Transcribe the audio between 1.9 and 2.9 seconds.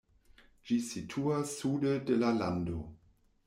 de la lando.